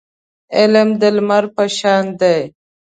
[0.57, 2.39] علم د لمر په شان دی.